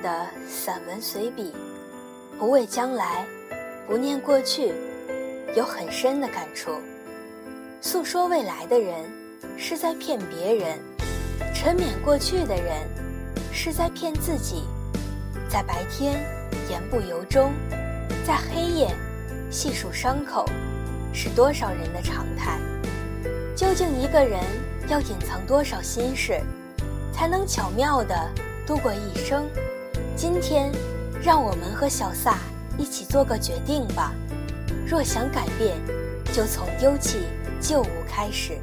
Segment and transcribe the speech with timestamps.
[0.00, 1.52] 的散文随笔，
[2.38, 3.26] 不畏将来，
[3.86, 4.72] 不念过去，
[5.56, 6.72] 有很深的感触。
[7.80, 9.04] 诉说未来的人
[9.56, 10.78] 是在骗别人，
[11.54, 12.86] 沉湎过去的人
[13.52, 14.64] 是在骗自己。
[15.48, 16.14] 在白天
[16.70, 17.52] 言不由衷，
[18.26, 18.88] 在黑夜
[19.50, 20.44] 细数伤口，
[21.12, 22.58] 是多少人的常态。
[23.54, 24.40] 究竟一个人
[24.88, 26.40] 要隐藏多少心事，
[27.12, 28.14] 才能巧妙地？
[28.66, 29.46] 度过一生，
[30.16, 30.70] 今天，
[31.22, 32.38] 让我们和小撒
[32.78, 34.12] 一起做个决定吧。
[34.86, 35.76] 若想改变，
[36.32, 37.18] 就从丢弃
[37.60, 38.56] 旧物开始。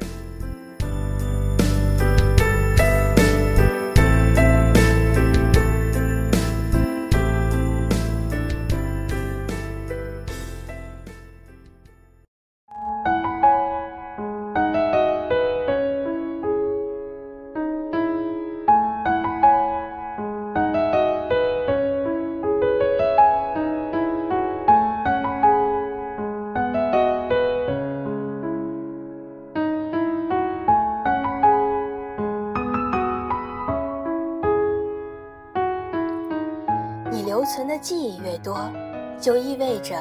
[37.72, 38.70] 的记忆越多，
[39.18, 39.96] 就意味着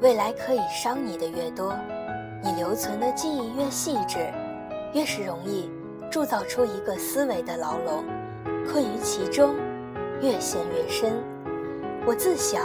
[0.00, 1.76] 未来可以伤你的越多。
[2.42, 4.32] 你留存的记忆越细致，
[4.94, 5.70] 越是容易
[6.10, 8.02] 铸造出一个思维的牢笼，
[8.66, 9.54] 困于其中，
[10.22, 11.12] 越陷越深。
[12.06, 12.58] 我自小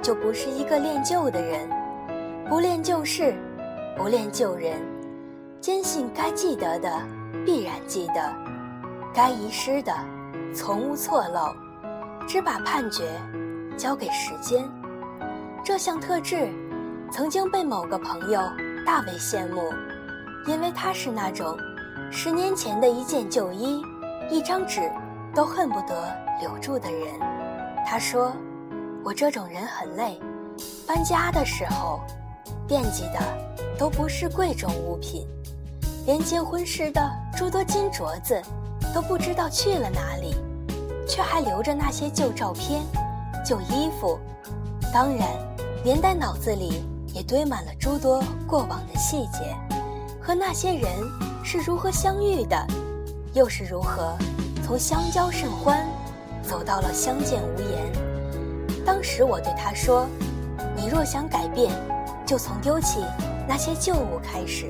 [0.00, 1.68] 就不是一个恋旧的人，
[2.48, 3.34] 不恋旧事，
[3.98, 4.80] 不恋旧人，
[5.60, 6.90] 坚信该记得的
[7.44, 8.34] 必然记得，
[9.12, 9.92] 该遗失的
[10.54, 11.54] 从无错漏，
[12.26, 13.04] 只把判决。
[13.76, 14.68] 交给时间，
[15.64, 16.52] 这项特质
[17.10, 18.40] 曾经被某个朋友
[18.84, 19.72] 大为羡慕，
[20.46, 21.56] 因为他是那种
[22.10, 23.82] 十年前的一件旧衣、
[24.30, 24.90] 一张纸
[25.34, 27.08] 都恨不得留住的人。
[27.86, 28.32] 他说
[29.02, 30.20] ：“我这种人很累，
[30.86, 32.00] 搬家的时候
[32.68, 33.18] 惦记的
[33.78, 35.26] 都不是贵重物品，
[36.06, 38.40] 连结婚时的诸多金镯子
[38.94, 40.34] 都不知道去了哪里，
[41.08, 42.82] 却还留着那些旧照片。”
[43.44, 44.18] 旧衣服，
[44.92, 45.28] 当然，
[45.84, 46.82] 连带脑子里
[47.14, 49.56] 也堆满了诸多过往的细节，
[50.20, 50.90] 和那些人
[51.42, 52.66] 是如何相遇的，
[53.32, 54.16] 又是如何
[54.64, 55.86] 从相交甚欢
[56.42, 57.90] 走到了相见无言。
[58.84, 60.06] 当时我对他说
[60.76, 61.72] ：“你若想改变，
[62.26, 63.00] 就从丢弃
[63.48, 64.66] 那些旧物开始。”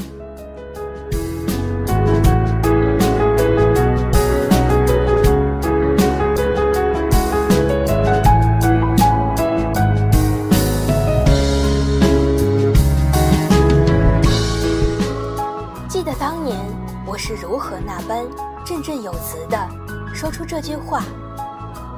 [20.21, 21.03] 说出这句话？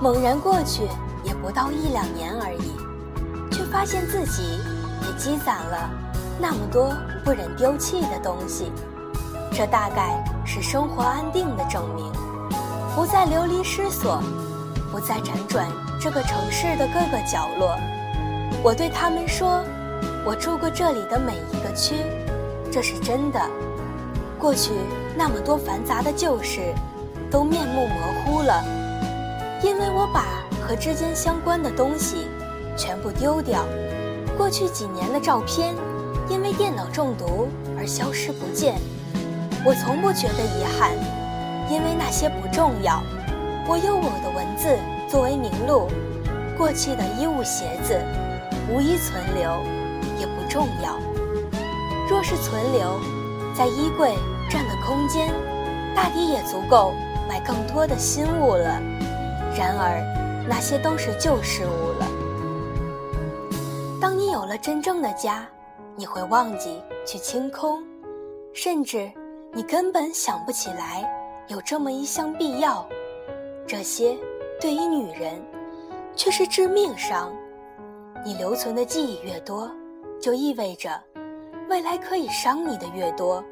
[0.00, 0.82] 猛然过去
[1.24, 2.70] 也不到一两年而已，
[3.50, 4.60] 却发现自己
[5.04, 5.90] 也积攒了
[6.40, 6.94] 那么多
[7.24, 8.70] 不忍丢弃的东西。
[9.50, 12.12] 这大概是生活安定的证明，
[12.94, 14.22] 不再流离失所，
[14.92, 15.66] 不再辗转
[16.00, 17.76] 这个城市的各个角落。
[18.62, 19.64] 我对他们说
[20.24, 21.96] ：“我住过这里的每一个区，
[22.70, 23.40] 这是真的。”
[24.38, 24.74] 过去
[25.16, 26.72] 那么多繁杂的旧事，
[27.32, 28.62] 都面目模糊了，
[29.64, 30.26] 因为我把
[30.60, 32.28] 和之间相关的东西
[32.76, 33.64] 全部丢掉。
[34.36, 35.74] 过去几年的照片，
[36.28, 37.48] 因为电脑中毒
[37.78, 38.74] 而消失不见。
[39.64, 40.92] 我从不觉得遗憾，
[41.70, 43.02] 因为那些不重要。
[43.66, 44.76] 我有我的文字
[45.08, 45.88] 作为名录，
[46.58, 47.98] 过去的衣物鞋子，
[48.68, 49.50] 无一存留，
[50.20, 50.98] 也不重要。
[52.10, 53.00] 若是存留，
[53.56, 54.14] 在衣柜。
[54.50, 55.32] 占的空间，
[55.96, 56.92] 大抵也足够
[57.32, 58.78] 买更多的新物了。
[59.56, 62.06] 然而，那些都是旧事物了。
[63.98, 65.48] 当你有了真正的家，
[65.96, 67.82] 你会忘记去清空，
[68.52, 69.10] 甚至
[69.50, 71.10] 你根本想不起来
[71.48, 72.86] 有这么一项必要。
[73.66, 74.14] 这些
[74.60, 75.42] 对于女人，
[76.14, 77.32] 却是致命伤。
[78.22, 79.70] 你留存的记忆越多，
[80.20, 81.00] 就意味着
[81.70, 83.42] 未来可以伤你的越多。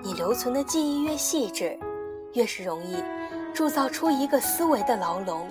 [0.00, 1.76] 你留存的记忆越细致，
[2.34, 3.02] 越是容易
[3.52, 5.48] 铸造出一个思维的牢笼，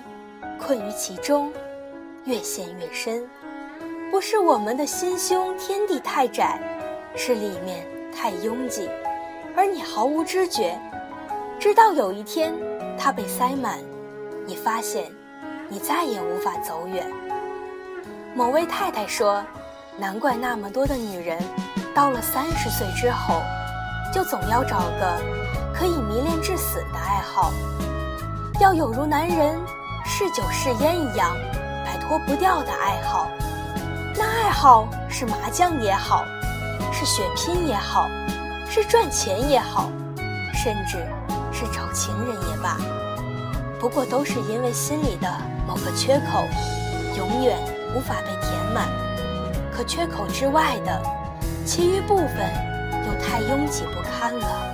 [0.60, 1.52] 困于其中，
[2.26, 3.28] 越陷越深。
[4.10, 6.60] 不是我们的心胸天地太窄，
[7.16, 8.90] 是里面太拥挤，
[9.56, 10.80] 而你毫无知觉。
[11.60, 12.54] 直到有一天，
[12.98, 13.80] 它被塞满，
[14.46, 15.06] 你发现，
[15.68, 17.06] 你再也无法走远。
[18.34, 19.44] 某位太太说
[20.00, 21.38] ：“难怪那么多的女人，
[21.94, 23.42] 到了三十岁之后。”
[24.12, 25.22] 就总要找个
[25.80, 27.54] 可以迷恋至死的爱好，
[28.60, 29.58] 要有如男人
[30.04, 31.34] 嗜酒嗜烟一样
[31.86, 33.30] 摆脱不掉的爱好。
[34.18, 36.26] 那爱好是麻将也好，
[36.92, 38.10] 是血拼也好，
[38.70, 39.90] 是赚钱也好，
[40.54, 40.98] 甚至
[41.54, 42.76] 是找情人也罢，
[43.80, 45.34] 不过都是因为心里的
[45.66, 46.44] 某个缺口，
[47.16, 47.58] 永远
[47.96, 48.90] 无法被填满。
[49.72, 51.02] 可缺口之外的
[51.66, 52.52] 其余部分，
[53.08, 54.69] 又太拥挤不堪了。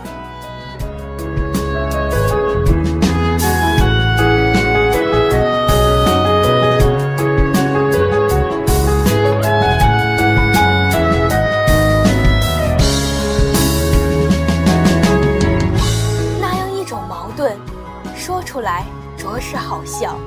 [18.25, 18.83] 说出来
[19.15, 20.17] 着实好笑，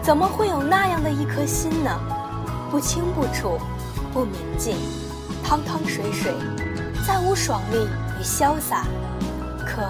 [0.00, 1.90] 怎么会有那样的一颗心呢？
[2.70, 3.58] 不清不楚，
[4.12, 4.76] 不明净，
[5.42, 6.32] 汤汤水水，
[7.04, 7.78] 再无爽利
[8.20, 8.84] 与潇洒，
[9.66, 9.82] 可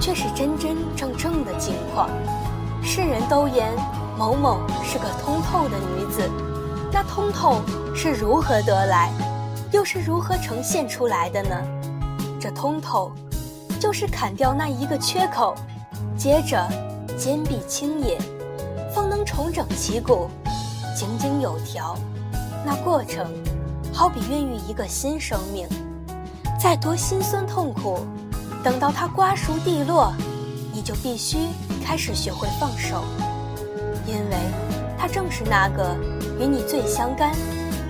[0.00, 2.10] 却是真真正正的境况。
[2.82, 3.72] 世人都言
[4.18, 6.28] 某某是个通透的女子，
[6.92, 7.62] 那通透
[7.94, 9.12] 是如何得来，
[9.70, 11.56] 又是如何呈现出来的呢？
[12.40, 13.12] 这通透，
[13.78, 15.54] 就是砍掉那一个缺口，
[16.16, 16.66] 接着。
[17.18, 18.16] 坚壁清野，
[18.94, 20.30] 方能重整旗鼓，
[20.96, 21.94] 井井有条。
[22.64, 23.30] 那过程，
[23.92, 25.68] 好比孕育一个新生命，
[26.58, 28.06] 再多辛酸痛苦，
[28.64, 30.14] 等到它瓜熟蒂落，
[30.72, 31.36] 你就必须
[31.84, 33.02] 开始学会放手，
[34.06, 34.36] 因为
[34.96, 35.94] 它正是那个
[36.38, 37.34] 与你最相干，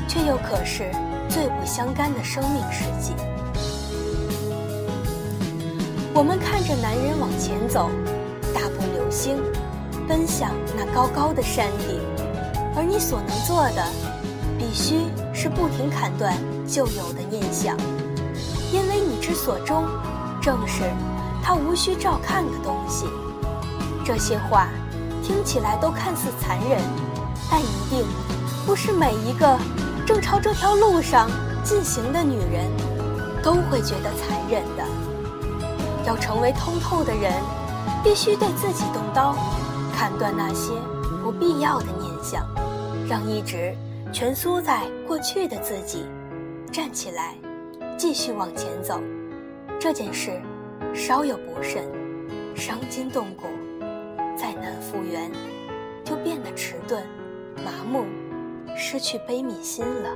[0.09, 0.91] 却又可是
[1.29, 3.12] 最不相干的生命世纪。
[6.12, 7.89] 我们看着男人往前走。
[8.53, 9.41] 大步流星，
[10.09, 12.01] 奔向那高高的山顶，
[12.75, 13.87] 而你所能做的，
[14.59, 16.37] 必须是不停砍断
[16.67, 17.77] 旧有的念想，
[18.73, 19.85] 因为你之所终，
[20.43, 20.83] 正是
[21.45, 23.07] 他无需照看的东西。
[24.05, 24.69] 这些话
[25.23, 26.81] 听起来都看似残忍，
[27.49, 28.05] 但一定
[28.67, 29.57] 不是每一个
[30.05, 31.31] 正朝这条路上
[31.62, 32.69] 进行的女人，
[33.45, 34.85] 都会觉得残忍的。
[36.06, 37.32] 要成为通透的人。
[38.02, 39.37] 必须对自己动刀，
[39.94, 40.73] 砍断那些
[41.23, 42.47] 不必要的念想，
[43.06, 43.75] 让一直
[44.11, 46.06] 蜷缩在过去的自己
[46.73, 47.35] 站起来，
[47.99, 49.00] 继续往前走。
[49.79, 50.41] 这件事
[50.94, 51.85] 稍有不慎，
[52.55, 53.49] 伤筋动骨，
[54.35, 55.31] 再难复原，
[56.02, 57.02] 就变得迟钝、
[57.56, 58.06] 麻木，
[58.76, 60.11] 失去悲悯心了。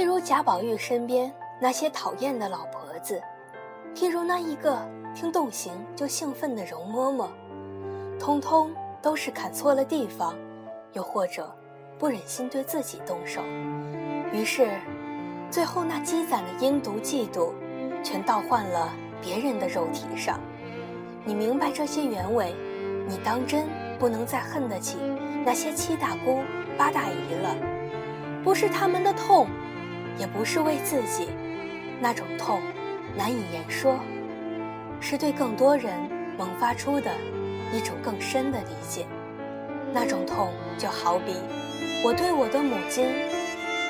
[0.00, 1.30] 譬如贾宝玉身边
[1.60, 3.20] 那些讨厌的老婆子，
[3.94, 4.78] 譬如那一个
[5.14, 7.28] 听动刑就兴奋的容嬷嬷，
[8.18, 8.70] 通通
[9.02, 10.34] 都是砍错了地方，
[10.94, 11.54] 又或者
[11.98, 13.42] 不忍心对自己动手，
[14.32, 14.70] 于是
[15.50, 17.50] 最后那积攒的阴毒嫉妒，
[18.02, 18.90] 全倒换了
[19.20, 20.40] 别人的肉体上。
[21.26, 22.56] 你明白这些原委，
[23.06, 23.66] 你当真
[23.98, 24.96] 不能再恨得起
[25.44, 26.40] 那些七大姑
[26.78, 27.54] 八大姨了，
[28.42, 29.46] 不是他们的痛。
[30.20, 31.30] 也不是为自己，
[31.98, 32.60] 那种痛
[33.16, 33.98] 难以言说，
[35.00, 35.94] 是对更多人
[36.36, 37.10] 萌发出的
[37.72, 39.06] 一种更深的理解。
[39.94, 41.34] 那种痛就好比
[42.04, 43.08] 我对我的母亲，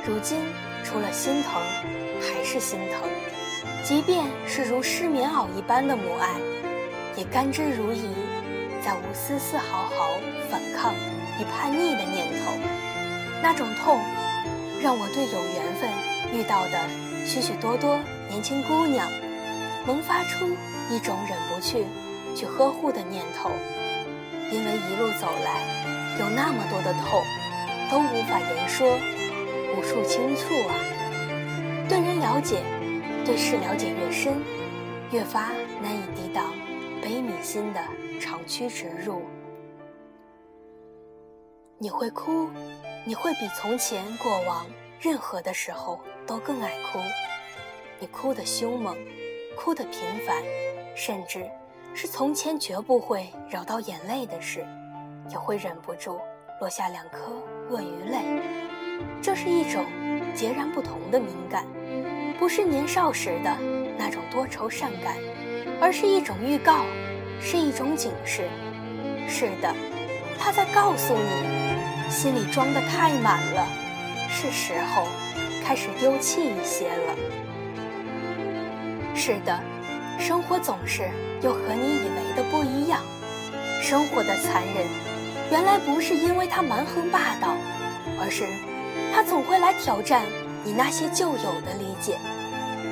[0.07, 0.39] 如今
[0.85, 1.61] 除了心疼
[2.21, 3.11] 还是心疼，
[3.83, 6.37] 即便是如湿棉袄一般的母爱，
[7.17, 8.07] 也甘之如饴，
[8.81, 10.13] 再无丝丝毫毫
[10.49, 10.95] 反抗
[11.41, 12.53] 与叛逆的念头。
[13.43, 13.99] 那种痛，
[14.81, 16.10] 让我对有缘分。
[16.33, 16.79] 遇到的
[17.27, 19.11] 许许多多年轻姑娘，
[19.87, 20.47] 萌发出
[20.91, 21.85] 一种忍不去
[22.37, 23.51] 去呵护的念头，
[24.53, 25.61] 因为一路走来，
[26.21, 27.23] 有那么多的痛，
[27.91, 28.97] 都无法言说，
[29.77, 30.75] 无处倾诉啊。
[31.89, 32.63] 对人了解，
[33.25, 34.41] 对事了解越深，
[35.11, 35.51] 越发
[35.83, 36.53] 难以抵挡
[37.03, 37.81] 悲悯心的
[38.21, 39.23] 长驱直入。
[41.79, 42.49] 你会哭，
[43.05, 44.65] 你会比从前过往
[45.01, 45.99] 任何的时候。
[46.31, 47.01] 都更爱哭，
[47.99, 48.97] 你哭得凶猛，
[49.57, 50.41] 哭得频繁，
[50.95, 51.45] 甚至
[51.93, 54.65] 是从前绝不会扰到眼泪的事，
[55.29, 56.21] 也会忍不住
[56.61, 57.33] 落下两颗
[57.69, 58.21] 鳄鱼泪。
[59.21, 59.85] 这是一种
[60.33, 61.67] 截然不同的敏感，
[62.39, 63.53] 不是年少时的
[63.99, 65.17] 那种多愁善感，
[65.81, 66.85] 而是一种预告，
[67.41, 68.49] 是一种警示。
[69.27, 69.75] 是的，
[70.39, 73.67] 他在告诉你，心里装的太满了，
[74.29, 75.09] 是时候
[75.71, 77.15] 开始丢弃一些了。
[79.15, 79.57] 是的，
[80.19, 81.09] 生活总是
[81.43, 83.01] 又和你以为的不一样。
[83.81, 84.85] 生活的残忍，
[85.49, 87.55] 原来不是因为它蛮横霸道，
[88.21, 88.49] 而是
[89.15, 90.23] 它总会来挑战
[90.65, 92.19] 你那些旧有的理解。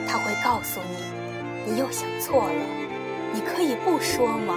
[0.07, 2.63] 它会告诉你，你又想错了。
[3.33, 4.57] 你可以不说吗？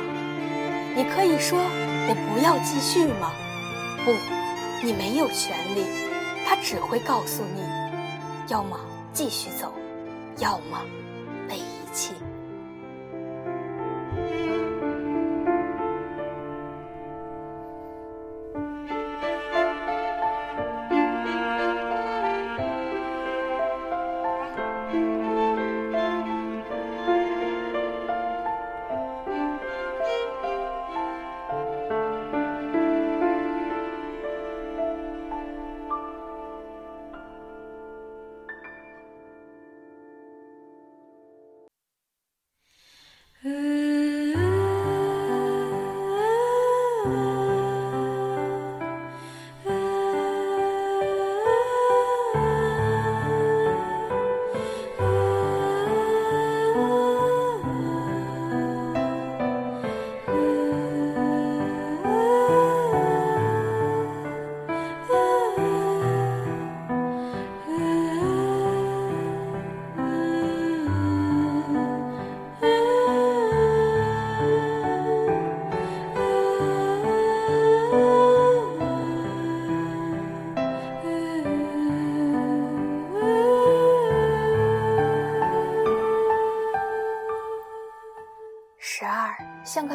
[0.96, 3.32] 你可以说我不要继续吗？
[4.06, 4.14] 不，
[4.86, 5.86] 你没有权利。
[6.46, 7.62] 他只会告诉你，
[8.52, 8.78] 要么
[9.14, 9.72] 继续走，
[10.40, 10.82] 要么
[11.48, 12.14] 被遗弃。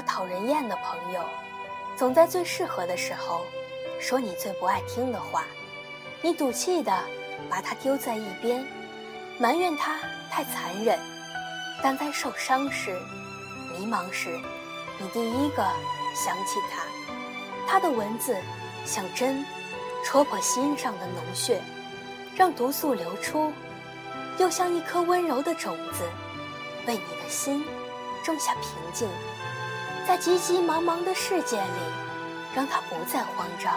[0.07, 1.21] 讨人厌的朋友，
[1.97, 3.45] 总在最适合的时候
[4.01, 5.45] 说你最不爱听的话，
[6.23, 6.93] 你赌气的
[7.51, 8.65] 把他丢在一边，
[9.39, 9.99] 埋怨他
[10.31, 10.99] 太残忍。
[11.83, 12.99] 但在受伤时、
[13.73, 14.31] 迷茫时，
[14.99, 15.63] 你第一个
[16.15, 16.83] 想起他。
[17.69, 18.35] 他的文字
[18.85, 19.45] 像针，
[20.05, 21.61] 戳破心上的脓血，
[22.35, 23.53] 让毒素流出；
[24.39, 26.05] 又像一颗温柔的种子，
[26.87, 27.65] 为你的心
[28.25, 29.09] 种下平静。
[30.07, 31.67] 在急急忙忙的世界里，
[32.55, 33.75] 让他不再慌张。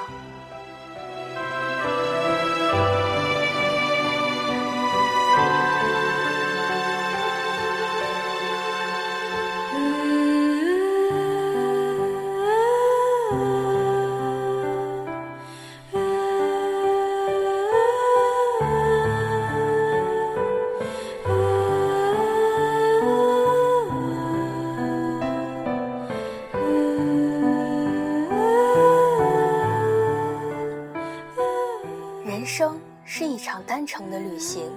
[33.64, 34.72] 单程的旅行，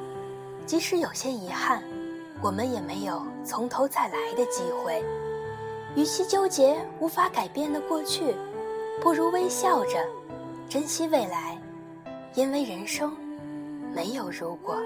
[0.67, 1.83] 即使有些遗憾，
[2.41, 5.03] 我们也没有从头再来的机会。
[5.95, 8.35] 与其纠结无法改变的过去，
[9.03, 10.07] 不如微笑着
[10.69, 11.59] 珍惜未来，
[12.35, 13.15] 因为人生
[13.95, 14.77] 没有如果。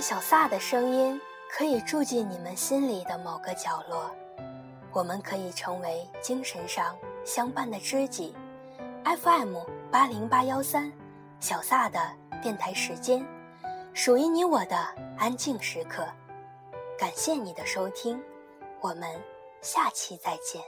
[0.00, 4.10] 小撒的声音可以住进你们心里的某个角落，
[4.92, 8.34] 我们可以成为精神上相伴的知己。
[9.04, 9.56] FM
[9.90, 10.92] 八零八幺三，
[11.40, 12.00] 小撒的
[12.42, 13.26] 电台时间，
[13.92, 14.76] 属于你我的
[15.16, 16.06] 安静时刻。
[16.98, 18.22] 感谢你的收听，
[18.80, 19.08] 我们
[19.60, 20.62] 下期再见。